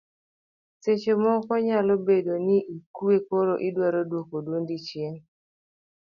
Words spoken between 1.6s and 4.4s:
nyalo bedo ni ikwe koro idwaro duoko